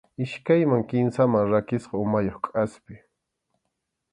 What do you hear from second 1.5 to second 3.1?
rakisqa umayuq kʼaspi.